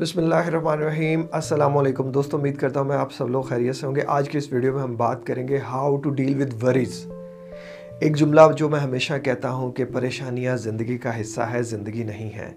بسم 0.00 0.20
اللہ 0.20 0.34
الرحمن 0.34 0.72
الرحیم۔ 0.72 1.22
السلام 1.32 1.78
علیکم۔ 1.78 2.10
دوستوں 2.10 2.38
امید 2.38 2.56
کرتا 2.56 2.80
ہوں 2.80 2.88
میں 2.88 2.96
آپ 2.96 3.12
سب 3.12 3.28
لوگ 3.28 3.42
خیریت 3.42 3.76
سے 3.76 3.86
ہوں 3.86 3.94
گے۔ 3.94 4.00
آج 4.06 4.28
کی 4.28 4.38
اس 4.38 4.52
ویڈیو 4.52 4.74
میں 4.74 4.82
ہم 4.82 4.96
بات 4.96 5.26
کریں 5.26 5.48
گے 5.48 5.58
how 5.58 5.96
to 5.96 6.10
deal 6.10 6.42
with 6.42 6.62
worries 6.62 7.06
ایک 8.00 8.16
جملہ 8.16 8.40
جو 8.56 8.68
میں 8.68 8.80
ہمیشہ 8.80 9.14
کہتا 9.24 9.50
ہوں 9.50 9.72
کہ 9.72 9.84
پریشانیاں 9.84 10.56
زندگی 10.56 10.98
کا 10.98 11.20
حصہ 11.20 11.40
ہے، 11.40 11.62
زندگی 11.62 12.02
نہیں 12.02 12.30
ہے۔ 12.36 12.52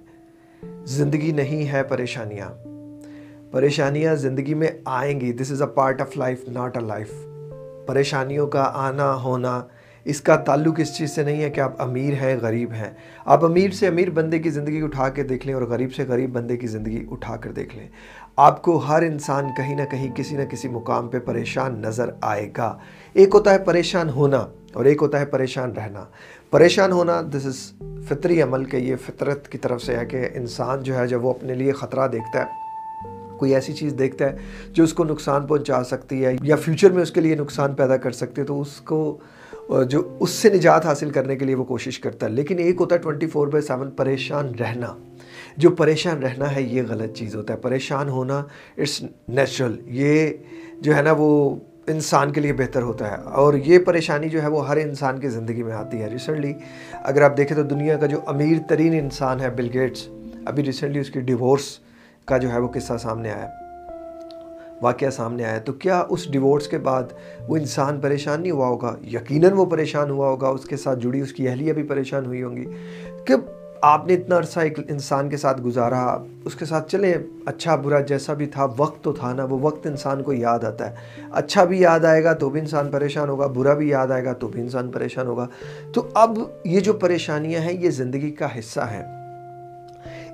زندگی 0.86 1.32
نہیں 1.32 1.72
ہے 1.72 1.84
پریشانیاں۔ 1.84 2.50
پریشانیاں 3.52 4.16
زندگی 4.16 4.54
میں 4.54 4.68
آئیں 4.86 5.22
گی۔ 5.22 5.34
This 5.34 5.52
is 5.52 5.62
a 5.62 5.68
part 5.68 6.02
of 6.02 6.18
life 6.18 6.48
not 6.48 6.78
a 6.78 6.84
life 6.84 7.12
پریشانیوں 7.88 8.48
کا 8.48 8.72
آنا 8.74 9.16
ہونا 9.16 9.64
اس 10.08 10.22
کا 10.22 10.36
تعلق 10.36 10.80
اس 10.80 10.98
چیز 10.98 11.12
سے 11.12 11.24
نہیں 11.24 11.44
ہے 11.44 11.50
کہ 11.50 11.62
آپ 11.62 11.82
امیر 11.82 12.14
ہیں، 12.14 12.38
غریب 12.42 12.72
ہیں۔ 12.72 12.92
آپ 13.26 13.46
امیر 13.46 13.72
سے 13.72 13.88
امیر 13.88 14.10
بندے 14.10 14.40
کی 14.40 14.50
زندگی 14.50 14.82
اٹھا 14.82 15.10
کے 15.10 15.24
دیکھ 15.24 15.48
لیں 15.48 15.56
اور 15.56 15.64
غریب 15.64 15.94
سے 15.94 16.04
غریب 16.08 16.32
بندے 16.32 16.58
کی 16.58 16.68
زندگی 16.68 17.06
اٹھا 17.12 17.36
کر 17.36 17.52
دیکھ 17.52 17.76
لیں۔ 17.76 17.88
آپ 18.36 18.62
کو 18.62 18.78
ہر 18.78 19.02
انسان 19.02 19.46
کہیں 19.58 19.76
نہ 19.76 19.82
کہیں 19.92 20.16
کسی 20.16 20.36
نہ 20.36 20.44
کسی 20.44 20.68
مقام 20.68 21.08
پہ 21.08 21.20
پریشان 21.20 21.82
نظر 21.82 22.10
آئے 22.22 22.52
گا۔ 22.58 22.78
ایک 23.14 23.30
ہوتا 23.34 23.54
ہے 23.54 23.60
پریشان 23.60 24.10
ہونا 24.10 24.48
اور 24.74 24.86
ایک 24.86 24.98
ہوتا 25.02 25.20
ہے 25.20 25.26
پریشان 25.26 25.72
رہنا۔ 25.72 26.04
پریشان 26.52 26.92
ہونا 26.92 27.22
دس 27.22 27.46
از 27.46 27.72
فطری 28.08 28.42
عمل 28.42 28.66
کہ 28.66 28.78
یہ 28.78 28.96
فطرت 28.96 29.50
کی 29.50 29.58
طرف 29.58 29.84
سے 29.84 29.96
ہے 29.96 30.06
کہ 30.06 30.28
انسان 30.34 30.84
جو 30.84 30.98
ہے، 30.98 31.08
جب 31.08 31.26
وہ 31.26 31.30
اپنے 31.30 31.54
لیے 31.54 31.72
خطرہ 31.72 32.08
دیکھتا 32.08 32.40
ہے، 32.40 32.46
کوئی 33.38 33.56
ایسی 33.56 33.74
چیز 33.74 33.96
دیکھتا 34.00 34.26
ہے 34.26 34.38
جو 34.72 34.84
اس 34.84 34.94
کو 34.94 35.04
نقصان 35.04 35.48
پہنچا 35.48 35.84
سکتی 35.84 36.26
ہے 36.26 36.36
یا 36.42 36.56
فیوچر 36.56 36.92
میں 36.92 37.02
اس 37.02 37.12
کے 37.12 37.22
لیے 37.22 37.36
نقصان 37.36 37.74
پیدا 37.74 37.98
کر 37.98 38.12
سکتی 38.12 38.42
ہے، 38.42 38.46
تو 38.46 38.62
اس 38.62 38.82
کو 38.82 39.18
جو 39.90 40.18
اس 40.20 40.30
سے 40.30 40.50
نجات 40.50 40.86
حاصل 40.86 41.10
کرنے 41.10 41.36
کے 41.36 41.46
لیے 41.46 41.56
وہ 41.56 41.64
کوشش 41.64 42.00
کرتا 42.00 42.26
ہے۔ 42.26 42.32
لیکن 42.32 42.60
ایک 42.60 42.76
ہوتا 42.80 42.96
ہے 42.96 43.00
ٹوئنٹی 43.00 43.28
فور 43.28 43.48
بائی 43.48 43.62
سیون 43.62 43.92
پریشان 43.92 44.56
رہنا۔ 44.56 44.98
جو 45.58 45.70
پریشان 45.70 46.24
رہنا 46.24 46.56
ہے، 46.56 46.62
یہ 46.62 46.82
غلط 46.90 47.14
چیز 47.14 47.36
ہوتا 47.36 47.54
ہے۔ 47.54 47.58
پریشان 47.58 48.10
ہونا 48.10 48.44
اٹس 48.78 49.04
نیچرل 49.28 49.76
یہ 49.86 50.30
جو 50.80 50.96
ہے 50.96 51.02
نا، 51.02 51.14
وہ 51.18 51.56
انسان 51.88 52.32
کے 52.32 52.42
لیے 52.42 52.54
بہتر 52.54 52.82
ہوتا 52.82 53.12
ہے۔ 53.12 53.16
اور 53.24 53.54
یہ 53.54 53.80
پریشانی 53.80 54.30
جو 54.30 54.42
ہے، 54.42 54.48
وہ 54.48 54.68
ہر 54.68 54.78
انسان 54.78 55.20
کی 55.20 55.30
زندگی 55.30 55.64
میں 55.64 55.74
آتی 55.74 56.02
ہے۔ 56.02 56.10
ریسنٹلی 56.10 56.54
اگر 56.94 57.22
آپ 57.22 57.38
دیکھیں 57.38 57.58
تو 57.58 57.64
دنیا 57.64 57.98
کا 57.98 58.06
جو 58.06 58.20
امیر 58.28 58.58
ترین 58.70 58.94
انسان 58.94 59.40
ہے 59.40 59.50
بل 59.50 59.70
گیٹس 59.74 60.08
ابھی 60.46 60.64
ریسنٹلی 60.64 61.00
اس 61.00 61.10
کی 61.10 61.20
ڈیورس 61.20 61.80
کا 62.26 62.38
جو 62.38 62.52
ہے، 62.52 62.60
وہ 62.60 62.68
قصہ 62.68 62.94
سامنے 63.00 63.32
آیا۔ 63.32 63.67
واقعہ 64.82 65.10
سامنے 65.10 65.46
آیا 65.46 65.60
تو 65.60 65.74
کیا 65.74 66.04
اس 66.10 66.32
ڈیورس 66.32 66.68
کے 66.68 66.78
بعد 66.78 67.04
وہ 67.48 67.58
انسان 67.58 68.00
پریشان 68.00 68.42
نہیں 68.42 68.52
ہوا 68.52 68.68
ہوگا؟ 68.68 68.96
یقیناً 69.14 69.52
وہ 69.52 69.66
پریشان 69.66 70.10
ہوا 70.10 70.30
ہوگا، 70.30 70.48
اس 70.48 70.66
کے 70.66 70.78
ساتھ 70.78 71.00
جڑی، 71.00 71.22
اس 71.22 71.34
کی 71.34 71.50
اہلیہ 71.50 71.74
بھی 71.74 71.84
پریشان 71.84 72.26
ہوئی 72.26 72.44
ہوں 72.44 72.56
گی۔ 72.56 72.66
کہ 73.26 73.34
آپ 73.82 74.08
نے 74.08 74.14
اتنا 74.14 74.38
عرصہ 74.38 74.60
ایک 74.60 74.80
انسان 74.80 75.30
کے 75.30 75.38
ساتھ 75.38 75.62
گزارا؟ 75.62 76.24
اس 76.46 76.56
کے 76.56 76.66
ساتھ 76.66 76.92
چلیں 76.92 77.14
اچھا 77.46 77.76
برا 77.76 78.00
جیسا 78.00 78.34
بھی 78.34 78.46
تھا، 78.46 78.68
وقت 78.78 79.04
تو 79.04 79.14
تھا 79.14 79.34
نا، 79.34 79.44
وہ 79.44 79.60
وقت 79.62 79.88
انسان 79.88 80.24
کو 80.24 80.34
یاد 80.34 80.64
آتا 80.64 80.90
ہے۔ 80.90 80.96
اچھا 81.32 81.64
بھی 81.64 81.82
یاد 81.82 82.06
آئے 82.06 82.24
گا 82.24 82.34
تو 82.34 82.50
بھی 82.50 82.60
انسان 82.60 82.92
پریشان 82.92 83.30
ہوگا، 83.30 83.48
برا 83.48 83.74
بھی 83.74 83.90
یاد 83.90 84.08
آئے 84.08 84.26
گا 84.26 84.34
تو 84.34 84.48
بھی 84.48 84.62
انسان 84.62 84.92
پریشان 84.92 85.28
ہوگا۔ 85.28 85.48
تو 85.94 86.08
اب 86.14 86.40
یہ 86.66 86.80
جو 86.80 86.94
پریشانیاں 86.94 87.62
ہیں، 87.62 87.74
یہ 87.74 87.90
زندگی 87.90 88.32
کا 88.32 88.60
حصہ 88.60 88.80
ہیں۔ 88.80 89.17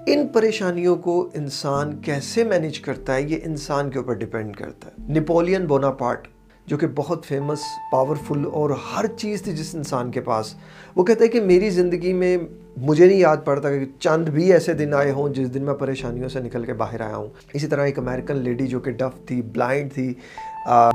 ان 0.08 0.28
پریشانیوں 0.28 0.96
کو 0.96 1.30
انسان 1.34 2.02
کیسے 2.02 2.44
مینج 2.44 2.80
کرتا 2.80 3.16
ہے، 3.16 3.22
یہ 3.22 3.38
انسان 3.44 3.90
کے 3.90 3.98
اوپر 3.98 4.14
ڈیپینڈ 4.14 4.56
کرتا 4.56 4.90
ہے۔ 4.90 5.20
نپولین 5.20 5.66
بونا 5.66 5.92
پارٹ 5.92 6.28
جو 6.66 6.78
کہ 6.78 6.88
بہت 6.96 7.26
فیمس 7.26 7.60
پاورفل 7.92 8.46
اور 8.54 8.70
ہر 8.70 9.06
چیز 9.18 9.44
تھی 9.44 9.52
جس 9.52 9.76
انسان 9.76 10.12
کے 10.12 10.22
پاس، 10.22 10.56
وہ 10.96 11.04
کہتا 11.04 11.24
ہے 11.24 11.30
کہ 11.30 11.42
میری 11.42 11.70
زندگی 11.70 12.14
میں 12.14 12.38
مجھے 12.78 13.08
نہیں 13.08 13.20
یاد 13.20 13.38
پڑتا 13.46 13.70
کہ 13.70 13.86
چند 14.00 14.30
بھی 14.30 14.54
ایسے 14.54 14.74
دن 14.74 14.94
آئے 14.94 15.12
ہوں 15.12 15.30
جس 15.30 15.54
دن 15.54 15.64
میں 15.64 15.74
پریشانیوں 15.74 16.30
سے 16.30 16.40
نکل 16.40 16.66
کے 16.66 16.74
باہر 16.74 17.02
آیا 17.02 17.16
ہوں۔ 17.16 17.28
اسی 17.54 17.68
طرح 17.68 17.86
ایک 17.86 18.00
امریکن 18.00 18.36
لیڈی 18.36 18.68
جو 18.68 18.80
کہ 18.80 18.92
ڈف 18.92 19.28
تھی 19.28 19.42
بلائنڈ 19.42 19.94
تھی 19.94 20.14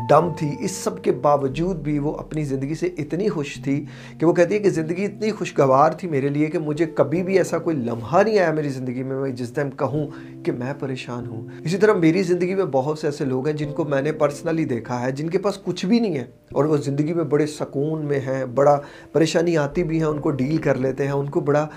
ڈم 0.08 0.33
تھی۔ 0.36 0.56
اس 0.61 0.70
سب 0.70 1.02
کے 1.02 1.12
باوجود 1.12 1.77
بھی 1.77 1.98
وہ 1.98 2.14
اپنی 2.14 2.44
زندگی 2.44 2.74
سے 2.74 2.86
اتنی 2.86 3.28
خوش 3.28 3.58
تھی 3.64 3.84
کہ 4.19 4.26
وہ 4.26 4.32
کہتی 4.32 4.54
ہے 4.54 4.59
کہ 4.59 4.70
زندگی 4.70 5.04
اتنی 5.04 5.31
خوشگوار 5.31 5.93
تھی 5.93 6.09
میرے 6.09 6.28
لیے 6.28 6.47
کہ 6.47 6.59
مجھے 6.59 6.87
کبھی 6.87 7.22
بھی 7.22 7.38
ایسا 7.38 7.59
کوئی 7.59 7.76
لمحہ 7.76 8.22
نہیں 8.22 8.38
آیا 8.38 8.53
میری 8.53 8.69
زندگی 8.69 9.03
میں 9.03 9.16
میں 9.16 9.31
جس 9.31 9.50
ٹائم 9.50 9.70
کہوں 9.70 10.06
کہ 10.44 10.53
میں 10.53 10.75
پریشان 10.78 11.26
ہوں۔ 11.26 11.47
اسی 11.65 11.76
طرح 11.76 11.93
میری 11.93 12.22
زندگی 12.22 12.54
میں 12.54 12.65
بہت 12.65 12.98
سے 12.98 13.06
ایسے 13.06 13.25
لوگ 13.25 13.47
ہیں 13.47 13.56
جن 13.56 13.72
کو 13.72 13.84
میں 13.84 14.03
نے 14.03 14.12
پرسنلی 14.12 14.65
دیکھا 14.65 15.00
ہے، 15.00 15.12
جن 15.12 15.31
کے 15.31 15.38
پاس 15.38 15.59
کچھ 15.65 15.87
بھی 15.87 16.00
نہیں 16.00 16.16
ہے 16.16 16.25
اور 16.53 16.64
وہ 16.64 16.76
زندگی 16.76 17.14
میں 17.14 17.25
بڑے 17.25 17.47
سکون 17.47 18.04
میں 18.04 18.20
ہیں، 18.20 18.47
بڑا 18.47 18.81
پریشانی 19.12 19.56
آتی 19.56 19.82
بھی 19.82 19.98
ہیں، 19.98 20.04
ان 20.04 20.19
کو 20.19 20.31
ڈیل 20.31 20.56
کر 20.56 20.75
لیتے 20.75 21.04
ہیں، 21.04 21.12
ان 21.12 21.26
کو 21.26 21.41
بڑا، 21.41 21.69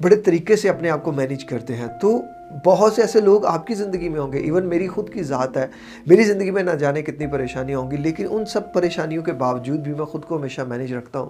بڑے 0.00 0.16
طریقے 0.16 0.56
سے 0.56 0.68
اپنے 0.68 0.90
آپ 0.90 1.04
کو 1.04 1.12
مینیج 1.12 1.44
کرتے 1.44 1.74
ہیں۔ 1.74 1.86
تو 2.00 2.22
بہت 2.64 2.92
سے 2.92 3.02
ایسے 3.02 3.20
لوگ 3.20 3.46
آپ 3.46 3.66
کی 3.66 3.74
زندگی 3.74 4.08
میں 4.08 4.20
ہوں 4.20 4.32
گے 4.32 4.38
ایون 4.38 4.66
میری 4.66 4.88
خود 4.88 5.10
کی 5.10 5.22
ذات 5.22 5.56
ہے۔ 5.56 5.66
میری 6.06 6.22
زندگی 6.22 6.50
میں 6.50 6.62
نہ 6.62 6.70
جانے 6.70 7.02
کتنی 7.02 7.26
پریشانیاں 7.26 7.78
ہوں 7.78 7.90
گی، 7.90 7.96
لیکن 7.96 8.26
ان 8.30 8.44
سب 8.44 8.74
پریشانیوں 8.74 9.22
کے 9.22 9.32
باوجود 9.32 9.80
بھی 9.80 9.92
میں 9.92 10.04
خود 10.04 10.24
کو 10.24 10.36
ہمیشہ 10.38 10.60
مینیج 10.68 10.94
رکھتا 10.94 11.20
ہوں۔ 11.20 11.28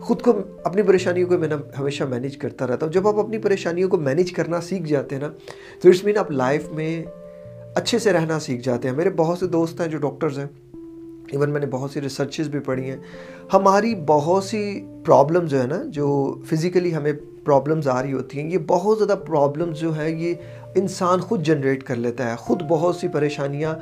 خود 0.00 0.22
کو 0.22 0.32
اپنی 0.64 0.82
پریشانیوں 0.82 1.28
کو 1.28 1.38
میں 1.38 1.48
ہمیشہ 1.78 2.04
مینیج 2.04 2.36
کرتا 2.36 2.66
رہتا 2.66 2.86
ہوں۔ 2.86 2.92
جب 2.92 3.08
آپ 3.08 3.18
اپنی 3.18 3.38
پریشانیوں 3.38 3.88
کو 3.88 3.96
مینیج 3.96 4.32
کرنا 4.32 4.60
سیکھ 4.60 4.88
جاتے 4.88 5.14
ہیں 5.14 5.22
نا، 5.22 5.28
تو 5.82 5.88
اٹس 5.88 6.04
مین 6.04 6.18
آپ 6.18 6.30
لائف 6.30 6.72
میں 6.72 7.04
اچھے 7.74 7.98
سے 7.98 8.12
رہنا 8.12 8.40
سیکھ 8.40 8.64
جاتے 8.64 8.88
ہیں۔ 8.88 8.96
میرے 8.96 9.10
بہت 9.10 9.38
سے 9.38 9.46
دوست 9.46 9.80
ہیں 9.80 9.88
جو 9.88 9.98
ڈاکٹرز 9.98 10.38
ہیں۔ 10.38 10.46
ایون 11.32 11.50
میں 11.50 11.60
نے 11.60 11.66
بہت 11.66 11.90
سی 11.90 12.00
ریسرچز 12.00 12.48
بھی 12.48 12.58
پڑھی 12.58 12.90
ہیں۔ 12.90 12.96
ہماری 13.54 13.94
بہت 14.06 14.44
سی 14.44 14.86
پرابلم 15.06 15.46
جو 15.46 15.60
ہے 15.62 15.66
نا، 15.66 15.82
جو 15.86 16.38
فزیکلی 16.50 16.94
ہمیں 16.94 17.12
پرابلمز 17.50 17.88
آ 17.88 18.02
رہی 18.02 18.12
ہوتی 18.12 18.40
ہیں، 18.40 18.50
یہ 18.50 18.58
بہت 18.66 18.98
زیادہ 18.98 19.18
پرابلمز 19.18 19.78
جو 19.78 19.92
ہیں، 19.98 20.08
یہ 20.08 20.34
انسان 20.74 21.20
خود 21.20 21.42
جنریٹ 21.42 21.82
کر 21.82 21.96
لیتا 21.96 22.30
ہے۔ 22.30 22.36
خود 22.36 22.62
بہت 22.68 22.96
سی 22.96 23.08
پریشانیاں، 23.08 23.74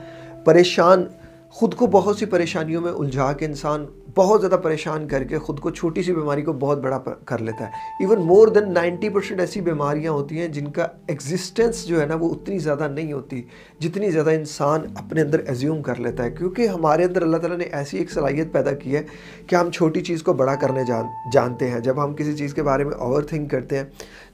پریشان، 0.45 1.05
خود 1.51 1.75
کو 1.75 1.87
بہت 1.87 2.17
سی 2.17 2.27
پریشانیوں 2.27 2.83
میں 2.83 2.93
الجھا 2.93 3.33
کے 3.33 3.47
انسان 3.47 3.87
بہت 4.15 4.41
زیادہ 4.41 4.61
پریشان 4.63 5.09
کر 5.09 5.25
کے 5.25 5.39
خود 5.39 5.61
کو 5.61 5.71
چھوٹی 5.71 6.03
سی 6.03 6.13
بیماری 6.15 6.43
کو 6.43 6.53
بہت 6.53 6.79
بڑا 6.79 6.99
کر 7.25 7.39
لیتا 7.39 7.65
ہے۔ 7.65 7.71
Even 8.01 8.21
more 8.21 8.49
than 8.49 8.73
ninety 8.73 9.09
percent 9.09 9.41
ایسی 9.41 9.61
بیماریاں 9.61 10.13
ہوتی 10.13 10.39
ہیں 10.39 10.49
جن 10.49 10.71
کا 10.71 10.87
ایگزسٹنس 11.07 11.87
جو 11.87 12.01
ہے 12.01 12.07
نا 12.07 12.15
وہ 12.15 12.31
اتنی 12.31 12.59
زیادہ 12.59 12.89
نہیں 12.89 13.13
ہوتی 13.13 13.43
جتنی 13.79 14.11
زیادہ 14.11 14.31
انسان 14.31 14.81
اپنے 14.95 15.21
اندر 15.21 15.39
ایزیوم 15.39 15.83
کر 15.83 16.01
لیتا 16.01 16.25
ہے۔ 16.25 16.31
کیونکہ 16.31 16.69
ہمارے 16.69 17.05
اندر 17.05 17.23
اللہ 17.23 17.37
تعالیٰ 17.37 17.59
نے 17.59 17.65
ایسی 17.65 17.99
ایک 17.99 18.11
صلاحیت 18.11 18.53
پیدا 18.53 18.73
کی 18.73 18.97
ہے 18.97 19.03
کہ 19.47 19.55
ہم 19.57 19.71
چھوٹی 19.71 20.01
چیز 20.01 20.23
کو 20.23 20.33
بڑا 20.33 20.55
کرنے 20.55 20.85
جان 20.85 21.05
جانتے 21.33 21.71
ہیں۔ 21.71 21.81
جب 21.81 22.05
ہم 22.05 22.15
کسی 22.15 22.37
چیز 22.37 22.55
کے 22.55 22.63
بارے 22.63 22.85
میں 22.85 22.95
اوور 22.95 23.23
تھنک 23.23 23.51
کرتے 23.51 23.77
ہیں 23.77 23.85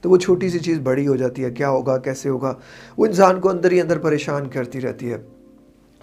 تو 0.01 0.09
وہ 0.09 0.17
چھوٹی 0.17 0.49
سی 0.49 0.59
چیز 0.59 0.79
بڑی 0.79 1.07
ہو 1.07 1.15
جاتی 1.15 1.43
ہے۔ 1.43 1.51
کیا 1.51 1.69
ہوگا؟ 1.69 1.97
کیسے 1.97 2.29
ہوگا؟ 2.29 2.53
وہ 2.97 3.05
انسان 3.05 3.39
کو 3.39 3.49
اندر 3.49 3.71
ہی 3.71 3.81
اندر 3.81 3.97
پریشان 3.97 4.49
کرتی 4.49 4.81
رہتی 4.81 5.13
ہے۔ 5.13 5.17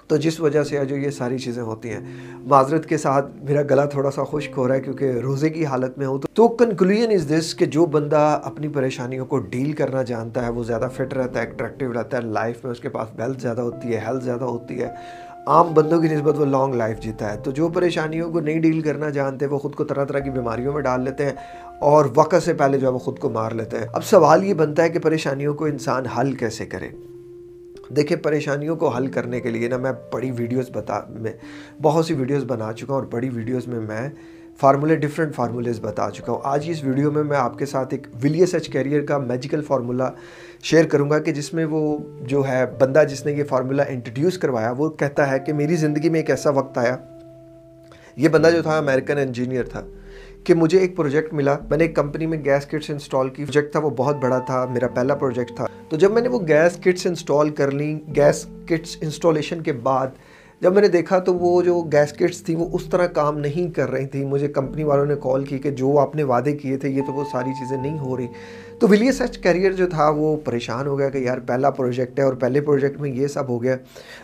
تو 0.07 0.17
جس 0.17 0.41
وجہ 0.41 0.63
سے 0.63 0.85
جو 0.85 0.97
یہ 0.97 1.11
ساری 1.11 1.39
چیزیں 1.39 1.63
ہوتی 1.63 1.91
ہیں، 1.91 2.01
معذرت 2.47 2.87
کے 2.87 2.97
ساتھ 2.97 3.27
میرا 3.43 3.63
گلا 3.63 3.85
تھوڑا 3.85 4.11
سا 4.11 4.23
خشک 4.25 4.53
ہو 4.57 4.69
رہا 4.69 4.75
ہے 4.75 4.81
کیونکہ 4.81 5.05
روزے 5.05 5.51
کی 5.51 5.67
حالت 5.67 5.99
میں 5.99 6.07
ہوں 6.07 6.19
تو 6.35 6.49
کنکلوژن 6.49 7.11
از 7.11 7.31
دس 7.31 7.55
کہ 7.55 7.67
جو 7.67 7.87
بندہ 7.87 8.41
اپنی 8.45 8.69
پریشانیوں 8.69 9.27
کو 9.27 9.39
ڈیل 9.39 9.73
کرنا 9.73 10.03
جانتا 10.03 10.47
ہے، 10.47 10.51
وہ 10.51 10.65
زیادہ 10.65 10.89
فٹ 10.95 11.15
رہتا 11.15 11.43
ہے 11.43 11.47
اٹریکٹیو 11.47 11.93
رہتا 11.93 12.17
ہے 12.17 12.23
لائف 12.23 12.65
میں 12.65 12.73
اس 12.73 12.81
کے 12.81 12.89
پاس 12.89 13.09
ویلتھ 13.17 13.41
زیادہ 13.41 13.61
ہوتی 13.61 13.95
ہے 13.95 14.01
ہیلتھ 14.07 14.25
زیادہ 14.25 14.45
ہوتی 14.45 14.83
ہے۔ 14.83 14.89
عام 15.47 15.75
بندوں 15.75 16.01
کی 16.01 16.09
نسبت 16.09 16.39
وہ 16.39 16.45
لانگ 16.45 16.75
لائف 16.75 17.01
جیتا 17.01 17.35
ہے۔ 17.35 17.39
تو 17.39 17.51
جو 17.51 17.69
پریشانیوں 17.69 18.31
کو 18.31 18.41
نہیں 18.41 18.61
ڈیل 18.61 18.81
کرنا 18.81 19.09
جانتے، 19.09 19.47
وہ 19.47 19.59
خود 19.59 19.75
کو 19.75 19.85
طرح 19.85 20.05
طرح 20.05 20.19
کی 20.19 20.31
بیماریوں 20.31 20.73
میں 20.73 20.83
ڈال 20.83 21.01
لیتے 21.01 21.25
ہیں 21.25 21.33
اور 21.81 22.05
وقت 22.15 22.43
سے 22.45 22.55
پہلے 22.55 22.79
جو 22.79 22.87
ہے 22.87 22.93
وہ 22.93 22.99
خود 22.99 23.19
کو 23.19 23.31
مار 23.31 23.51
لیتے 23.51 23.79
ہیں۔ 23.79 23.87
اب 23.93 24.05
سوال 24.05 24.45
یہ 24.45 24.55
بنتا 24.55 24.83
ہے 24.83 24.89
کہ 24.89 24.99
پریشانیوں 24.99 25.55
کو 25.55 25.65
انسان 25.65 26.07
حل 26.07 26.33
کیسے 26.33 26.67
کرے؟ 26.67 26.89
دیکھیں 27.97 28.17
پریشانیوں 28.17 28.77
کو 28.77 28.89
حل 28.89 29.07
کرنے 29.07 29.41
کے 29.41 29.51
لیے 29.51 29.69
نا 29.69 29.77
میں 29.77 29.93
بڑی 30.13 30.31
ویڈیوز 30.31 30.71
بتا 30.73 31.01
میں 31.09 31.33
بہت 31.83 32.07
سی 32.07 32.15
ویڈیوز 32.15 32.45
بنا 32.45 32.73
چکا 32.73 32.87
ہوں 32.89 32.95
اور 32.95 33.03
بڑی 33.03 33.29
ویڈیوز 33.29 33.67
میں 33.67 33.81
میں 33.81 34.09
فارمولے 34.61 34.97
ڈفرینٹ 34.97 35.35
فارمولیز 35.35 35.81
بتا 35.81 36.11
چکا 36.15 36.33
ہوں۔ 36.33 36.41
آج 36.45 36.65
اس 36.69 36.85
ویڈیو 36.85 37.11
میں 37.11 37.25
میں 37.25 37.37
آپ 37.37 37.59
کے 37.59 37.67
ساتھ 37.67 37.95
ایک 37.95 38.07
ولیس 38.25 38.55
ایچ 38.55 38.69
کیریئر 38.69 39.05
کا 39.05 39.19
میجیکل 39.19 39.63
فارمولا 39.63 40.11
شیئر 40.63 40.85
کروں 40.85 41.11
گا 41.11 41.19
کہ 41.19 41.33
جس 41.33 41.55
میں 41.55 41.65
وہ 41.65 41.99
جو 42.21 42.49
ہے 42.49 42.65
بندہ 42.81 43.05
جس 43.11 43.27
نے 43.27 43.33
یہ 43.33 43.45
فارمولا 43.45 43.83
انٹروڈیوس 43.83 44.38
کروایا، 44.38 44.73
وہ 44.77 44.91
کہتا 44.91 45.31
ہے 45.31 45.38
کہ 45.38 45.53
میری 45.53 45.77
زندگی 45.77 46.09
میں 46.09 46.21
ایک 46.21 46.31
ایسا 46.31 46.50
وقت 46.50 46.79
آیا۔ 46.79 46.97
یہ 48.17 48.29
بندہ 48.29 48.50
جو 48.50 48.62
تھا 48.62 48.79
امریکن 48.79 49.19
انجینئر 49.19 49.65
تھا۔ 49.65 49.83
کہ 50.44 50.55
مجھے 50.55 50.79
ایک 50.79 50.97
پروجیکٹ 50.97 51.35
ملا۔ 51.35 51.56
میں 51.71 51.79
نے 51.79 51.85
ایک 51.85 51.97
کمپنی 51.97 52.27
میں 52.27 52.44
گیس 52.44 52.67
کٹس 52.67 52.91
انسٹال 52.91 53.29
کی۔ 53.29 53.44
پروجیکٹ 53.44 53.73
تھا، 53.73 53.81
وہ 53.81 53.91
بہت 53.91 54.17
بڑا 54.17 54.39
تھا، 54.39 54.67
میرا 54.71 54.89
پہلا 54.89 55.15
پروجیکٹ 55.15 55.53
تھا۔ 55.56 55.67
تو 55.89 55.97
جب 55.97 56.12
میں 56.12 56.23
نے 56.23 56.29
وہ 56.29 56.39
گیس 56.49 56.77
کٹس 56.77 57.06
انسٹال 57.06 57.50
کر 57.50 57.71
لیں 57.71 58.00
گیس 58.17 58.47
کٹس 58.67 58.97
انسٹالیشن 59.00 59.62
کے 59.62 59.73
بعد، 59.73 60.06
جب 60.61 60.73
میں 60.75 60.83
نے 60.83 60.89
دیکھا 60.89 61.19
تو 61.19 61.35
وہ 61.35 61.62
جو 61.62 61.81
گیس 61.81 62.12
کٹس 62.12 62.43
تھیں، 62.43 62.56
وہ 62.56 62.69
اس 62.73 62.85
طرح 62.85 63.06
کام 63.06 63.39
نہیں 63.39 63.75
کر 63.75 63.91
رہی 63.91 64.06
تھیں۔ 64.06 64.27
مجھے 64.27 64.49
کمپنی 64.49 64.85
والوں 64.85 65.06
نے 65.06 65.15
کال 65.23 65.44
کی 65.44 65.59
کہ 65.59 65.71
جو 65.71 65.99
آپ 65.99 66.17
نے 66.17 66.23
وعدے 66.23 66.53
کیے 66.53 66.77
تھے، 66.77 66.88
یہ 66.88 67.03
تو 67.06 67.12
وہ 67.12 67.25
ساری 67.33 67.50
چیزیں 67.50 67.77
نہیں 67.77 67.99
ہو 67.99 68.17
رہی۔ 68.17 68.27
تو 68.82 68.88
ولیس 68.88 69.20
ایچ 69.20 69.38
کیریئر 69.38 69.73
جو 69.73 69.88
تھا 69.90 70.08
وہ 70.08 70.37
پریشان 70.37 70.87
ہو 70.87 70.99
گیا 70.99 71.08
کہ 71.08 71.19
یار 71.19 71.38
پہلا 71.38 71.70
پروجیکٹ 71.70 72.19
ہے 72.19 72.25
اور 72.25 72.34
پہلے 72.34 72.61
پروجیکٹ 72.61 73.00
میں 73.00 73.11
یہ 73.11 73.26
سب 73.26 73.49
ہو 73.49 73.62
گیا۔ 73.62 73.76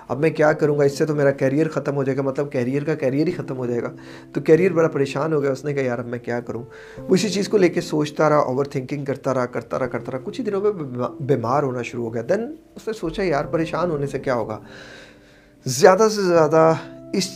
اب 0.09 0.21
میں 0.21 0.31
کیا 0.31 0.53
کروں 0.53 0.79
گا؟ 0.79 0.85
اس 0.85 0.99
سے 0.99 1.07
تو 1.07 1.15
میرا 1.15 1.31
کیریئر 1.31 1.69
ختم 1.69 1.97
ہو 1.97 2.05
جائے 2.05 2.17
گا 2.17 2.23
مطلب 2.23 2.53
کیریئر 2.53 2.85
کا 2.85 2.95
کیریئر 2.95 3.27
ہی 3.27 3.33
ختم 3.33 3.57
ہو 3.57 3.67
جائے 3.67 3.83
گا۔ 3.83 3.93
تو 4.33 4.41
کیریئر 4.41 4.73
بڑا 4.73 4.89
پریشان 4.89 5.33
ہو 5.33 5.43
گیا، 5.43 5.53
اس 5.53 5.65
نے 5.65 5.75
کہا 5.75 5.83
یار 5.83 5.99
اب 5.99 6.07
میں 6.07 6.19
کیا 6.19 6.41
کروں؟ 6.41 6.63
وہ 6.99 7.15
اسی 7.15 7.29
چیز 7.29 7.49
کو 7.49 7.57
لے 7.57 7.69
کے 7.69 7.81
سوچتا 7.81 8.29
رہا 8.29 8.37
اوور 8.37 8.65
تھنکنگ 8.65 9.05
کرتا 9.05 9.35
رہا 9.35 9.47
کرتا 9.47 9.79
رہا 9.79 9.87
کرتا 9.87 10.13
رہا۔ 10.13 10.19
کچھ 10.25 10.41
ہی 10.41 10.45
دنوں 10.45 10.61
میں 10.61 10.73
بیمار 11.21 11.63
ہونا 11.63 11.83
شروع 11.83 12.05
ہو 12.05 12.15
گیا۔ 12.15 12.23
دین 12.29 12.55
اس 12.77 12.87
نے 12.87 12.93
سوچا 12.93 13.23
یار 13.23 13.45
پریشان 13.45 13.91
ہونے 13.91 14.07
سے 14.07 14.19
کیا 14.19 14.35
ہوگا؟ 14.35 14.59
زیادہ 15.67 16.09
سے 16.17 16.23
زیادہ 16.23 16.73
اس 17.13 17.29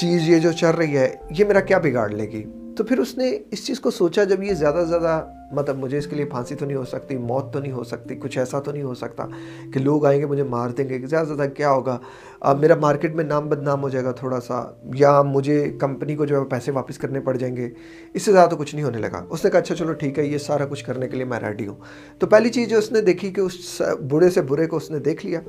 چیز 0.00 0.28
یہ 0.28 0.38
جو 0.38 0.52
چل 0.52 0.70
رہی 0.70 0.96
ہے، 0.96 1.16
یہ 1.38 1.44
میرا 1.44 1.60
کیا 1.60 1.78
بگاڑ 1.78 2.10
لے 2.10 2.24
گی؟ 2.24 2.44
تو 2.76 2.84
پھر 2.84 2.98
اس 2.98 3.18
نے 3.18 3.38
اس 3.50 3.66
چیز 3.66 3.80
کو 3.80 3.90
سوچا، 3.90 4.24
جب 4.24 4.42
یہ 4.42 4.54
زیادہ 4.54 4.80
سے 4.80 4.86
زیادہ 4.86 5.24
مطلب 5.52 5.78
مجھے 5.78 5.98
اس 5.98 6.06
کے 6.06 6.16
لیے 6.16 6.24
پھانسی 6.24 6.54
تو 6.54 6.66
نہیں 6.66 6.76
ہو 6.76 6.84
سکتی، 6.84 7.16
موت 7.16 7.52
تو 7.52 7.60
نہیں 7.60 7.72
ہو 7.72 7.84
سکتی، 7.84 8.16
کچھ 8.16 8.38
ایسا 8.38 8.60
تو 8.60 8.72
نہیں 8.72 8.82
ہو 8.82 8.94
سکتا 8.94 9.26
کہ 9.72 9.80
لوگ 9.80 10.06
آئیں 10.06 10.20
گے 10.20 10.26
مجھے 10.26 10.42
مار 10.42 10.70
دیں 10.70 10.88
گے۔ 10.88 11.06
زیادہ 11.06 11.28
سے 11.28 11.34
زیادہ 11.34 11.50
کیا 11.50 11.70
ہوگا؟ 11.70 11.98
اب 12.40 12.60
میرا 12.60 12.74
مارکیٹ 12.74 13.14
میں 13.14 13.24
نام 13.24 13.48
بدنام 13.48 13.82
ہو 13.82 13.88
جائے 13.88 14.04
گا 14.04 14.12
تھوڑا 14.12 14.40
سا، 14.40 14.64
یا 14.94 15.22
مجھے 15.22 15.72
کمپنی 15.80 16.16
کو 16.16 16.24
جو 16.24 16.40
ہے 16.40 16.44
پیسے 16.44 16.72
واپس 16.72 16.98
کرنے 16.98 17.20
پڑ 17.20 17.36
جائیں 17.36 17.56
گے۔ 17.56 17.68
اس 18.14 18.22
سے 18.22 18.32
زیادہ 18.32 18.50
تو 18.50 18.56
کچھ 18.56 18.74
نہیں 18.74 18.84
ہونے 18.84 18.98
لگا۔ 18.98 19.24
اس 19.30 19.44
نے 19.44 19.50
کہا 19.50 19.60
اچھا 19.60 19.74
چلو 19.74 19.92
ٹھیک 19.92 20.18
ہے، 20.18 20.24
یہ 20.24 20.38
سارا 20.38 20.66
کچھ 20.66 20.84
کرنے 20.84 21.08
کے 21.08 21.16
لیے 21.16 21.24
میں 21.24 21.40
ریڈی 21.40 21.66
ہوں۔ 21.66 21.76
تو 22.18 22.26
پہلی 22.26 22.48
چیز 22.48 22.68
جو 22.68 22.78
اس 22.78 22.92
نے 22.92 23.00
دیکھی 23.00 23.30
کہ 23.30 23.40
اس 23.40 23.82
برے 24.10 24.30
سے 24.30 24.42
برے 24.42 24.66
کو 24.66 24.76
اس 24.76 24.90
نے 24.90 24.98
دیکھ 24.98 25.26
لیا۔ 25.26 25.40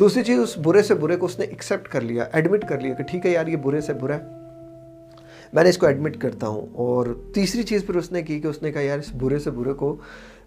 دوسری 0.00 0.22
چیز، 0.22 0.38
اس 0.38 0.58
برے 0.58 0.82
سے 0.82 0.94
برے 0.94 1.16
کو 1.16 1.26
اس 1.26 1.38
نے 1.38 1.44
ایکسیپٹ 1.44 1.88
کر 1.88 2.00
لیا 2.00 2.24
ایڈمٹ 2.32 2.68
کر 2.68 2.80
لیا 2.80 2.94
کہ 2.94 3.04
ٹھیک 3.04 3.26
ہے 3.26 3.30
یار، 3.30 3.46
یہ 3.46 3.56
برے 3.56 3.80
سے 3.80 3.92
برا 3.92 4.16
ہے۔ 4.16 4.41
میں 5.52 5.62
نے 5.64 5.70
اس 5.70 5.78
کو 5.78 5.86
ایڈمٹ 5.86 6.16
کرتا 6.20 6.46
ہوں 6.46 6.66
اور 6.74 7.06
تیسری 7.34 7.62
چیز 7.62 7.84
پھر 7.86 7.96
اس 7.96 8.10
نے 8.12 8.22
کی 8.22 8.38
کہ 8.40 8.46
اس 8.46 8.62
نے 8.62 8.72
کہا 8.72 8.80
یار 8.80 8.98
اس 8.98 9.12
برے 9.20 9.38
سے 9.38 9.50
برے 9.50 9.72
کو 9.72 9.94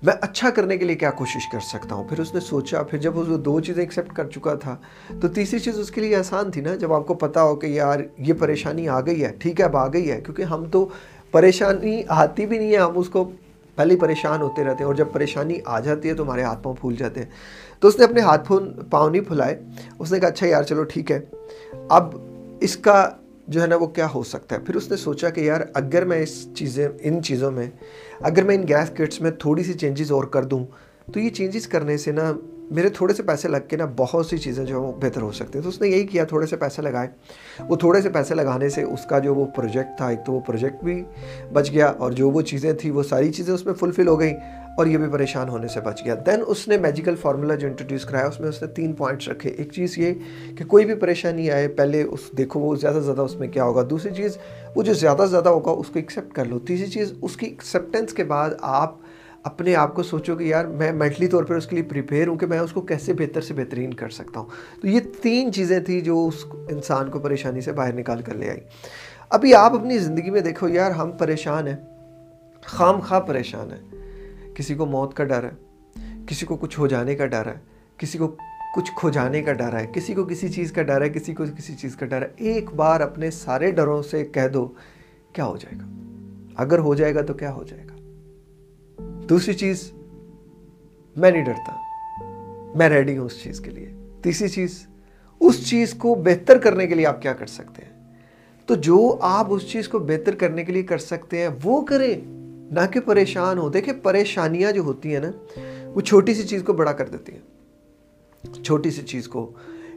میں 0.04 0.14
اچھا 0.22 0.50
کرنے 0.50 0.78
کے 0.78 0.86
لیے 0.86 0.96
کیا 0.96 1.12
کوشش 1.12 1.48
کر 1.52 1.60
سکتا 1.60 1.96
ہوں؟ 1.96 2.08
پھر 2.10 2.20
اس 2.20 2.34
نے 2.34 2.40
سوچا، 2.40 2.82
پھر 2.84 3.00
جب 3.00 3.18
وہ 3.18 3.38
دو 3.38 3.60
چیزیں 3.60 3.82
ایکسیپٹ 3.84 4.16
کر 4.16 4.30
چکا 4.30 4.54
تھا، 4.54 4.76
تو 5.22 5.28
تیسری 5.28 5.60
چیز 5.60 5.80
اس 5.80 5.92
کے 5.92 6.02
لیے 6.02 6.16
آسان 6.16 6.52
تھی 6.52 6.62
نا، 6.62 6.76
جب 6.76 6.94
آپ 6.94 7.08
کو 7.08 7.14
پتا 7.14 7.44
ہو 7.44 7.56
کہ 7.56 7.68
یار 7.68 8.00
یہ 8.18 8.34
پریشانی 8.40 8.88
آ 8.90 9.00
گئی 9.02 9.24
ہے، 9.24 9.32
ٹھیک 9.40 9.60
ہے، 9.60 9.66
اب 9.66 9.78
آ 9.78 9.88
گئی 9.88 10.12
ہے، 10.12 10.20
کیونکہ 10.22 10.44
ہم 10.44 10.66
تو 10.72 10.88
پریشانی 11.32 12.02
آتی 12.08 12.46
بھی 12.46 12.58
نہیں 12.58 12.72
ہے، 12.72 12.78
ہم 12.78 12.98
اس 12.98 13.10
کو 13.10 13.24
پہلے 13.76 13.94
ہی 13.94 14.00
پریشان 14.00 14.42
ہوتے 14.42 14.64
رہتے 14.64 14.78
ہیں 14.80 14.86
اور 14.86 14.96
جب 14.96 15.08
پریشانی 15.12 15.60
آ 15.66 15.80
جاتی 15.80 16.10
ہے 16.10 16.14
تو 16.14 16.24
ہمارے 16.24 16.44
ہاتھ 16.44 16.64
پاؤں 16.64 16.76
پھول 16.76 16.96
جاتے 16.96 17.22
ہیں۔ 17.22 17.30
تو 17.80 17.88
اس 17.88 18.00
نے 18.00 18.06
اپنے 18.06 18.22
ہاتھ 18.22 18.52
پاؤں 18.92 19.10
نہیں 19.10 19.22
پھلائے، 19.22 19.60
اس 20.00 20.12
نے 20.12 20.20
کہا 20.20 20.28
اچھا 20.28 20.48
یار 20.48 20.64
چلو 20.64 20.84
ٹھیک 20.84 21.12
ہے، 21.12 21.20
اب 21.90 22.16
اس 22.62 22.78
کا 22.78 23.10
جو 23.48 23.62
ہے 23.62 23.68
نا 23.68 23.76
وہ 23.76 23.88
کیا 23.88 24.08
ہو 24.14 24.24
سکتا 24.24 24.56
ہے؟ 24.56 24.62
پھر 24.62 24.76
اس 24.76 24.92
نے 24.92 24.98
سوچا 24.98 25.30
کہ 25.30 25.42
یار 25.42 25.62
اگر 25.74 26.06
میں 26.06 26.24
اس 26.24 26.54
چیزیں، 26.54 26.88
ان 27.00 27.24
چیزوں 27.24 27.52
میں، 27.52 27.68
اگر 28.20 28.44
میں 28.44 28.56
ان 28.56 28.68
گیس 28.68 28.90
کٹس 28.90 29.22
میں 29.22 29.32
تھوڑی 29.32 29.64
سی 29.64 29.74
چینجز 29.74 30.12
اور 30.12 30.24
کر 30.24 30.44
دوں، 30.44 30.66
تو 31.14 31.20
یہ 31.20 31.30
چینجز 31.30 31.68
کرنے 31.68 31.98
سے 31.98 32.12
نا 32.12 32.34
میرے 32.72 32.90
تھوڑے 32.90 33.14
سے 33.14 33.24
پیسے 33.24 33.48
لگ 33.48 33.58
کے 33.68 33.78
نا 33.78 33.86
بہت 33.98 34.26
سی 34.26 34.38
چیزیں 34.38 34.66
جو 34.66 34.80
ہیں 34.80 34.88
وہ 34.88 34.92
بہتر 34.92 35.22
ہو 35.22 35.32
سکتی 35.32 35.58
ہیں۔ 35.58 35.64
تو 35.64 35.70
اس 35.70 35.82
نے 35.82 35.88
یہی 35.88 36.04
کیا، 36.04 36.24
تھوڑے 36.24 36.46
سے 36.46 36.58
پیسے 36.58 36.82
لگائے۔ 36.82 37.08
وہ 37.68 37.76
تھوڑے 37.76 38.02
سے 38.02 38.10
پیسے 38.10 38.36
لگانے 38.36 38.70
سے 38.70 38.84
اس 38.84 39.06
کا 39.10 39.20
جو 39.20 39.36
وہ 39.36 39.46
پروجیکٹ 39.46 39.98
تھا، 39.98 40.08
ایک 40.08 40.20
تو 40.26 40.32
وہ 40.32 40.40
پروجیکٹ 40.40 40.84
بھی 40.84 41.04
بچ 41.54 41.72
گیا 41.72 41.86
اور 41.86 42.12
جو 42.12 42.30
وہ 42.30 42.42
چیزیں 42.42 42.74
تھیں، 42.74 42.92
وہ 42.92 43.04
ساری 43.04 43.34
چیزیں 43.34 43.54
اس 43.54 43.66
میں 43.66 43.74
فلفل 43.74 44.08
ہو 44.08 44.20
گئیں۔ 44.20 44.65
اور 44.78 44.86
یہ 44.86 44.98
بھی 44.98 45.08
پریشان 45.08 45.50
ہونے 45.50 45.68
سے 45.68 45.80
بچ 45.80 46.02
گیا۔ 46.06 46.16
دین 46.26 46.44
اس 46.48 46.68
نے 46.68 46.78
میجیکل 46.78 47.16
فارمولہ 47.16 47.54
جو 47.54 47.68
انٹروڈیوس 47.68 48.06
کرایا، 48.06 48.26
اس 48.26 48.40
میں 48.40 48.50
اس 48.50 48.62
نے 48.62 48.68
تین 48.68 48.94
پوائنٹس 48.94 49.30
رکھے۔ 49.30 49.50
ایک 49.50 49.72
چیز 49.72 49.98
یہ 49.98 50.14
کہ 50.58 50.66
کوئی 50.66 50.86
بھی 50.86 50.96
پریشانی 50.96 51.52
آئے، 51.52 51.68
پہلے 51.68 52.02
اس 52.02 52.20
دیکھو 52.38 52.60
وہ 52.60 52.76
زیادہ 52.76 52.96
سے 52.96 53.02
زیادہ 53.02 53.22
اس 53.22 53.36
میں 53.36 53.48
کیا 53.48 53.64
ہوگا۔ 53.64 53.84
دوسری 53.90 54.14
چیز، 54.14 54.38
وہ 54.76 54.84
جو 54.84 54.94
زیادہ 54.94 55.18
سے 55.18 55.28
زیادہ 55.28 55.50
ہوگا، 55.50 55.72
اس 55.72 55.88
کو 55.88 55.94
ایکسیپٹ 55.96 56.36
کر 56.36 56.46
لو۔ 56.46 56.60
تیسری 56.60 56.88
چیز، 56.88 57.14
اس 57.22 57.38
کی 57.38 57.46
ایکسیپٹنس 57.46 58.14
کے 58.14 58.24
بعد 58.24 58.50
آپ 58.62 58.96
اپنے 59.44 59.76
آپ 59.76 59.96
کو 59.96 60.04
سوچو 60.04 60.36
کہ 60.36 60.44
یار، 60.44 60.66
میں 60.66 60.92
مینٹلی 60.92 61.28
طور 61.28 61.44
پر 61.44 61.56
اس 61.56 61.68
کے 61.68 61.76
لیے 61.76 61.84
پریپیئر 61.84 62.28
ہوں 62.28 62.36
کہ 62.36 62.46
میں 62.46 62.60
اس 62.60 62.72
کو 62.72 62.82
کیسے 62.82 63.14
بہتر 63.14 63.42
سے 63.42 63.54
بہترین 63.54 63.94
کر 63.94 64.10
سکتا 64.10 64.40
ہوں۔ 64.40 64.48
تو 64.82 64.88
یہ 64.88 65.00
تین 65.22 65.54
چیزیں 65.54 65.80
تھیں 65.80 66.02
جو 66.02 66.28
اس 66.28 66.46
انسان 66.70 67.12
کو 67.12 67.20
پریشانی 67.20 67.62
سے 67.62 67.72
باہر 67.72 67.94
نکال 67.94 68.22
کر 68.22 68.34
لے 68.34 68.50
آئی 68.50 68.60
ابھی 69.30 69.56
آپ 69.56 69.74
اپنی 69.74 69.98
زندگی 69.98 70.30
میں 70.30 70.42
دیکھو، 70.42 70.70
یار، 70.70 70.92
ہم 70.92 71.12
پریشان 71.12 71.68
ہیں، 71.68 71.76
خام 72.62 73.00
خواہ 73.00 73.20
پریشان 73.20 73.72
ہیں۔ 73.72 74.05
کسی 74.56 74.76
کو 74.76 74.86
موت 74.86 75.14
کا 75.14 75.24
ڈر 75.24 75.44
ہے، 75.44 75.50
کسی 76.28 76.46
کو 76.46 76.56
کچھ 76.56 76.80
ہو 76.80 76.88
جانے 76.88 77.16
کا 77.16 77.26
ڈر 77.26 77.46
ہے، 77.46 77.56
کسی 77.98 78.18
کو 78.18 78.36
کچھ 78.76 78.92
کھو 78.96 79.10
جانے 79.10 79.42
کا 79.42 79.54
ڈر 79.54 79.80
ہے، 79.80 79.88
کسی 79.94 80.14
کو 80.14 80.24
کسی 80.24 80.50
چیز 80.50 80.72
کا 80.72 80.84
ڈر 80.84 81.02
ہے، 81.02 81.10
کسی 81.10 81.34
کو 81.34 81.44
کسی 81.58 81.76
چیز 81.76 81.96
کا 81.96 82.06
ڈر 82.06 82.22
ہے۔ 82.22 82.28
ایک 82.38 82.74
بار 82.74 83.02
اپنے 83.02 83.32
سارے 83.32 83.72
ڈروں 83.72 84.04
سے 84.04 84.26
کہہ 84.26 84.48
دو، 84.54 84.68
کیا 85.34 85.46
ہو 85.46 85.58
جائے 85.58 85.78
گا؟ 85.80 85.86
اگر 86.56 86.80
ہو 86.80 86.96
جائے 86.96 87.16
گا 87.16 87.22
تو 87.22 87.34
کیا 87.34 87.54
ہو 87.54 87.64
جائے 87.64 87.84
گا؟ 87.84 87.96
دوسری 89.30 89.54
چیز، 89.54 89.92
میں 91.16 91.32
نہیں 91.32 91.46
ڈرتا، 91.46 91.76
میں 92.76 92.90
ریڈی 92.90 93.18
ہوں 93.18 93.26
اس 93.26 93.44
چیز 93.44 93.60
کے 93.60 93.72
لیے۔ 93.72 93.90
تیسری 94.24 94.48
چیز، 94.48 94.88
اس 95.40 95.70
چیز 95.70 95.94
کو 95.94 96.16
بہتر 96.16 96.58
کرنے 96.58 96.88
کے 96.88 96.96
لیے 96.96 97.06
آپ 97.06 97.22
کیا 97.22 97.34
کر 97.34 97.46
سکتے 97.46 97.82
ہیں؟ 97.82 98.14
تو 98.66 98.76
جو 98.76 99.18
آپ 99.22 99.46
اس 99.50 99.72
چیز 99.72 99.88
کو 99.88 100.00
بہتر 100.00 100.36
کرنے 100.36 100.64
کے 100.64 100.72
لیے 100.72 100.84
کر 100.84 100.98
سکتے 100.98 101.40
ہیں، 101.40 101.50
وہ 101.64 101.82
کریں۔ 101.82 102.35
نہ 102.72 102.80
کہ 102.94 103.00
پریشان 103.00 103.58
ہو 103.58 103.70
دیکھیں، 103.70 103.94
پریشانیاں 104.04 104.72
جو 104.72 104.82
ہوتی 104.82 105.14
ہیں 105.14 105.20
نا، 105.20 105.60
وہ 105.86 106.02
چھوٹی 106.02 106.34
سی 106.34 106.44
چیز 106.44 106.64
کو 106.64 106.74
بڑا 106.74 106.92
کر 106.92 107.08
دیتی 107.08 107.32
ہیں۔ 107.32 107.40
چھوٹی 108.64 108.92
سی 108.92 109.02
چیز 109.02 109.28
کو۔ 109.28 109.54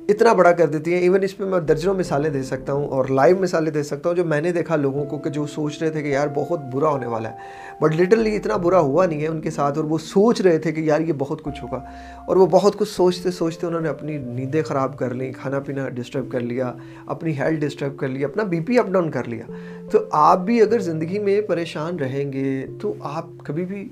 اتنا 0.09 0.33
بڑا 0.33 0.51
کر 0.53 0.67
دیتی 0.67 0.93
ہیں. 0.93 1.01
ایون 1.01 1.23
اس 1.23 1.39
میں 1.41 1.49
میں 1.49 1.59
درجنوں 1.61 1.95
مثالیں 1.95 2.29
دے 2.31 2.43
سکتا 2.43 2.73
ہوں 2.73 2.87
اور 2.89 3.05
لائیو 3.05 3.37
مثالیں 3.41 3.71
دے 3.73 3.83
سکتا 3.83 4.09
ہوں 4.09 4.17
جو 4.17 4.25
میں 4.25 4.41
نے 4.41 4.53
دیکھا 4.53 4.77
لوگوں 4.77 5.05
کو 5.05 5.19
کہ 5.19 5.31
جو 5.31 5.47
سوچ 5.47 5.83
رہے 5.83 5.91
تھے 5.91 6.03
کہ 6.03 6.09
یار 6.09 6.29
بہت 6.35 6.61
برا 6.73 6.89
ہونے 6.89 7.07
والا 7.07 7.31
ہے. 7.31 7.37
بٹ 7.81 7.97
لٹرلی 7.97 8.35
اتنا 8.37 8.57
برا 8.57 8.79
ہوا 8.79 9.07
نہیں 9.07 9.23
ہے 9.23 9.27
ان 9.27 9.41
کے 9.41 9.51
ساتھ 9.51 9.79
اور 9.79 9.85
وہ 9.85 9.99
سوچ 9.99 10.41
رہے 10.41 10.59
تھے 10.59 10.73
کہ 10.73 10.81
یار 10.81 11.01
یہ 11.01 11.13
بہت 11.19 11.43
کچھ 11.43 11.63
ہوگا. 11.63 11.81
اور 12.27 12.37
وہ 12.37 12.47
بہت 12.47 12.79
کچھ 12.79 12.89
سوچتے 12.89 13.31
سوچتے 13.31 13.67
انہوں 13.67 13.81
نے 13.81 13.89
اپنی 13.89 14.17
نیندیں 14.19 14.63
خراب 14.63 14.99
کر 14.99 15.15
لیں، 15.15 15.33
کھانا 15.33 15.59
پینا 15.59 15.89
ڈسٹرب 15.89 16.31
کر 16.33 16.41
لیا، 16.41 16.73
اپنی 17.07 17.39
ہیلتھ 17.39 17.61
ڈسٹرب 17.61 17.97
کر 17.97 18.09
لیا، 18.09 18.27
اپنا 18.27 18.43
بی 18.43 18.61
پی 18.61 18.79
اپ 18.79 18.89
ڈاؤن 18.89 19.11
کر 19.11 19.25
لیا. 19.25 19.45
تو 19.91 19.99
آپ 20.11 20.39
بھی 20.39 20.63
اگر 20.63 20.79
زندگی 20.79 21.19
میں 21.19 21.41
پریشان 21.41 21.99
رہیں 21.99 22.33
گے 22.33 22.67
تو 22.81 22.95
آپ 23.01 23.27
کبھی 23.45 23.65
بھی 23.65 23.89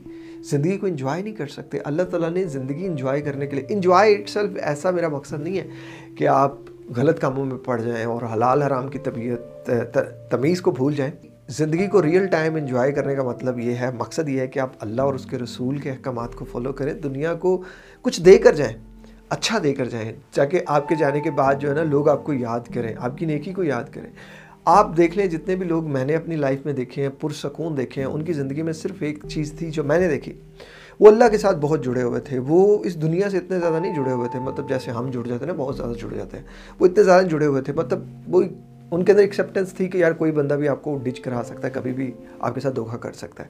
زندگی 0.51 0.79
کو 0.79 0.87
انجوائے 0.87 1.23
نہیں 1.23 1.35
کر 1.35 1.47
سکتے۔ 1.47 1.79
اللہ 1.85 2.03
تعالیٰ 2.03 2.31
نے 2.31 2.45
زندگی 2.45 2.87
انجوائے 2.87 3.21
کرنے 3.21 3.47
کے 3.47 3.57
لیے 3.57 3.65
انجوائے 3.69 4.13
اٹ 4.15 4.29
سیلف 4.29 4.51
ایسا 4.63 4.91
میرا 4.91 5.09
مقصد 5.09 5.41
نہیں 5.41 5.59
ہے 5.59 5.67
کہ 6.17 6.29
آپ 6.29 6.55
غلط 6.97 7.21
کاموں 7.21 7.45
میں 7.45 7.57
پڑ 7.57 7.81
جائیں 7.81 8.05
اور 8.05 8.23
حلال 8.35 8.63
حرام 8.63 8.89
کی 8.89 8.99
طبیعت 8.99 9.71
تمیز 10.31 10.63
کو 10.63 10.71
بھول 10.71 10.95
جائیں۔ 10.95 11.13
زندگی 11.49 11.87
کو 11.87 12.03
ریئل 12.03 12.27
ٹائم 12.27 12.55
انجوائے 12.55 12.93
کرنے 12.93 13.15
کا 13.15 13.23
مطلب 13.23 13.59
یہ 13.59 13.75
ہے 13.75 13.91
مقصد 13.99 14.29
یہ 14.29 14.41
ہے 14.41 14.47
کہ 14.47 14.59
آپ 14.59 14.73
اللہ 14.81 15.03
اور 15.03 15.15
اس 15.15 15.27
کے 15.27 15.39
رسول 15.39 15.79
کے 15.79 15.91
احکامات 15.91 16.35
کو 16.35 16.45
فالو 16.45 16.73
کریں۔ 16.73 16.93
دنیا 16.93 17.35
کو 17.35 17.63
کچھ 18.03 18.21
دے 18.23 18.39
کر 18.39 18.55
جائیں۔ 18.55 18.79
اچھا 19.29 19.59
دے 19.63 19.75
کر 19.75 19.85
جائیں۔ 19.85 20.13
تاکہ 20.35 20.61
آپ 20.67 20.89
کے 20.89 20.95
جانے 20.95 21.21
کے 21.21 21.31
بعد 21.31 21.55
جو 21.55 21.69
ہے 21.69 21.75
نا، 21.75 21.83
لوگ 21.83 22.09
آپ 22.09 22.25
کو 22.25 22.33
یاد 22.33 22.61
کریں، 22.75 22.95
آپ 22.99 23.19
کی 23.19 23.27
نیکی 23.27 23.53
کو 23.53 23.65
یاد 23.65 23.85
کریں۔ 23.93 24.11
آپ 24.67 24.97
دیکھ 24.97 25.19
لیں، 25.19 25.27
جتنے 25.27 25.57
بھی 25.57 25.67
لوگ 25.67 25.87
میں 25.87 26.05
نے 26.05 26.17
اپنی 26.17 26.37
لائف 26.37 26.61
میں 26.65 26.73
دیکھے 26.73 27.03
ہیں، 27.03 27.09
پرسکون 27.21 27.77
دیکھے 27.77 28.03
ہیں، 28.03 28.09
ان 28.09 28.25
کی 28.25 28.33
زندگی 28.33 28.63
میں 28.63 28.73
صرف 28.73 28.95
ایک 29.01 29.19
چیز 29.29 29.53
تھی 29.59 29.71
جو 29.71 29.85
میں 29.85 29.99
نے 29.99 30.09
دیکھی۔ 30.09 30.33
وہ 31.01 31.09
اللہ 31.09 31.25
کے 31.31 31.39
ساتھ 31.39 31.57
بہت 31.57 31.85
جڑے 31.85 32.03
ہوئے 32.03 32.21
تھے۔ 32.21 32.39
وہ 32.39 32.85
اس 32.85 33.03
دنیا 33.03 33.31
سے 33.31 33.37
اتنے 33.37 33.61
زیادہ 33.61 33.81
نہیں 33.81 33.95
جڑے 33.95 34.13
ہوئے 34.13 34.29
تھے۔ 34.29 34.39
مطلب 34.39 34.69
جیسے 34.69 34.91
ہم 34.91 35.11
جڑ 35.11 35.29
جاتے 35.29 35.45
ہیں 35.45 35.53
نا، 35.53 35.63
بہت 35.63 35.77
زیادہ 35.77 35.93
جڑ 35.93 36.15
جاتے 36.15 36.37
ہیں۔ 36.37 36.45
وہ 36.79 36.87
اتنے 36.87 37.05
زیادہ 37.05 37.27
جڑے 37.27 37.47
ہوئے 37.47 37.63
تھے۔ 37.63 37.73
مطلب 37.73 38.05
وہ 38.29 38.43
ان 38.91 39.05
کے 39.05 39.13
اندر 39.13 39.23
ایکسیپٹنس 39.23 39.73
تھی 39.73 39.87
کہ 39.87 39.99
یار 39.99 40.13
کوئی 40.13 40.33
بندہ 40.33 40.55
بھی 40.55 40.69
آپ 40.69 40.83
کو 40.83 40.99
ڈچ 41.03 41.21
کرا 41.21 41.43
سکتا 41.45 41.69
ہے، 41.69 41.73
کبھی 41.73 41.93
بھی 41.93 42.13
آپ 42.39 42.55
کے 42.55 42.61
ساتھ 42.61 42.77
دھوکہ 42.77 42.97
کر 42.97 43.13
سکتا 43.13 43.45
ہے۔ 43.45 43.49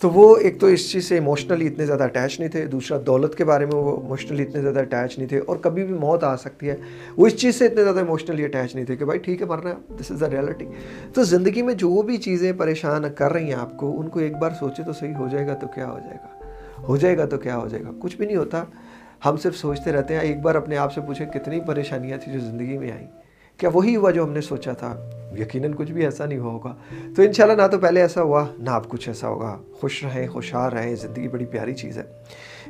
تو 0.00 0.10
وہ 0.10 0.36
ایک 0.36 0.58
تو 0.60 0.66
اس 0.66 0.90
چیز 0.90 1.04
سے 1.04 1.14
ایموشنلی 1.14 1.66
اتنے 1.66 1.86
زیادہ 1.86 2.04
اٹیچ 2.04 2.38
نہیں 2.40 2.48
تھے، 2.50 2.64
دوسرا 2.66 2.98
دولت 3.06 3.34
کے 3.34 3.44
بارے 3.44 3.66
میں 3.66 3.74
وہ 3.74 3.96
ایموشنلی 4.00 4.42
اتنے 4.42 4.62
زیادہ 4.62 4.80
اٹیچ 4.80 5.18
نہیں 5.18 5.28
تھے، 5.28 5.38
اور 5.38 5.56
کبھی 5.56 5.84
بھی 5.84 5.94
موت 5.94 6.24
آ 6.24 6.34
سکتی 6.36 6.68
ہے۔ 6.68 6.76
وہ 7.16 7.26
اس 7.26 7.36
چیز 7.36 7.54
سے 7.54 7.66
اتنے 7.66 7.84
زیادہ 7.84 7.98
ایموشنلی 7.98 8.44
اٹیچ 8.44 8.74
نہیں 8.74 8.84
تھے 8.84 8.96
کہ 8.96 9.04
بھائی 9.04 9.18
ٹھیک 9.18 9.42
ہے، 9.42 9.46
مرنا 9.46 9.70
ہے 9.70 9.96
دس 10.00 10.10
از 10.10 10.20
دا 10.20 10.30
ریالٹی 10.30 10.66
تو 11.14 11.24
زندگی 11.24 11.62
میں 11.62 11.74
جو 11.74 12.02
بھی 12.02 12.16
چیزیں 12.16 12.52
پریشان 12.52 13.04
کر 13.14 13.32
رہی 13.32 13.44
ہیں 13.44 13.60
آپ 13.60 13.76
کو، 13.76 13.98
ان 14.00 14.08
کو 14.08 14.20
ایک 14.20 14.36
بار 14.36 14.50
سوچے 14.58 14.82
تو 14.82 14.92
صحیح 14.92 15.14
ہو 15.14 15.28
جائے 15.30 15.46
گا 15.46 15.54
تو 15.54 15.66
کیا 15.74 15.90
ہو 15.90 15.98
جائے 15.98 16.16
گا؟ 16.22 16.50
ہو 16.88 16.96
جائے 16.96 17.18
گا 17.18 17.24
تو 17.24 17.38
کیا 17.38 17.56
ہو 17.56 17.68
جائے 17.68 17.82
گا؟ 17.84 17.90
کچھ 17.98 18.16
بھی 18.16 18.26
نہیں 18.26 18.36
ہوتا۔ 18.36 18.64
ہم 19.24 19.36
صرف 19.36 19.56
سوچتے 19.56 19.92
رہتے 19.92 20.14
ہیں، 20.14 20.20
ایک 20.20 20.40
بار 20.40 20.54
اپنے 20.54 20.76
آپ 20.76 20.92
سے 20.92 21.00
پوچھیں 21.00 21.26
کتنی 21.26 21.60
پریشانیاں 21.60 22.18
تھیں 22.18 22.34
جو 22.34 22.40
زندگی 22.40 22.78
میں 22.78 22.90
آئیں۔ 22.92 23.06
کیا 23.56 23.68
وہی 23.72 23.96
ہوا 23.96 24.10
جو 24.10 24.24
ہم 24.24 24.30
نے 24.30 24.40
سوچا 24.40 24.72
تھا؟ 24.72 25.10
یقیناً 25.38 25.72
کچھ 25.76 25.92
بھی 25.92 26.04
ایسا 26.04 26.26
نہیں 26.26 26.38
ہوا 26.38 26.52
ہوگا۔ 26.52 26.76
تو 27.16 27.22
انشاءاللہ 27.22 27.62
نہ 27.62 27.66
تو 27.66 27.78
پہلے 27.78 28.00
ایسا 28.00 28.22
ہوا، 28.22 28.46
نہ 28.58 28.70
اب 28.70 28.88
کچھ 28.88 29.08
ایسا 29.08 29.28
ہوگا۔ 29.28 29.58
خوش 29.72 30.04
رہیں، 30.04 30.28
خوشحال 30.28 30.72
رہیں، 30.72 30.94
زندگی 30.94 31.28
بڑی 31.28 31.44
پیاری 31.44 31.74
چیز 31.74 31.98
ہے۔ 31.98 32.02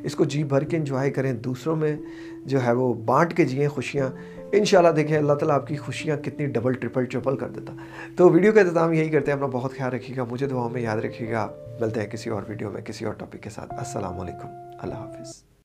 اس 0.02 0.14
کو 0.14 0.24
جی 0.24 0.44
بھر 0.44 0.64
کے 0.64 0.76
انجوائے 0.76 1.10
کریں، 1.10 1.32
دوسروں 1.32 1.76
میں 1.76 1.96
جو 2.44 2.64
ہے 2.64 2.72
وہ 2.72 2.94
بانٹ 2.94 3.36
کے 3.36 3.44
جئیں 3.44 3.68
خوشیاں۔ 3.68 4.08
انشاءاللہ 4.52 4.90
دیکھیں، 4.90 5.18
اللہ 5.18 5.32
تعالیٰ 5.32 5.54
آپ 5.54 5.66
کی 5.66 5.76
خوشیاں 5.76 6.16
کتنی 6.16 6.46
ڈبل، 6.46 6.72
ٹرپل 6.72 7.04
ٹرپل 7.04 7.36
کر 7.36 7.48
دیتا۔ 7.48 7.72
تو 8.16 8.30
ویڈیو 8.30 8.52
کا 8.52 8.60
اختتام 8.60 8.92
یہی 8.92 9.08
کرتے 9.08 9.30
ہیں، 9.30 9.38
اپنا 9.38 9.58
بہت 9.58 9.72
خیال 9.72 9.92
رکھیے 9.92 10.16
گا، 10.16 10.24
مجھے 10.30 10.46
دعاؤں 10.46 10.70
میں 10.70 10.80
یاد 10.80 10.96
رکھیے 10.96 11.32
گا۔ 11.32 11.48
ملتے 11.80 12.00
ہیں 12.00 12.08
کسی 12.08 12.30
اور 12.30 12.42
ویڈیو 12.48 12.70
میں، 12.70 12.82
کسی 12.82 13.04
اور 13.04 13.14
ٹاپک 13.14 13.42
کے 13.42 13.50
ساتھ۔ 13.50 13.74
السلام 13.74 14.20
علیکم۔ 14.20 14.48
اللہ 14.80 14.94
حافظ۔ 14.94 15.44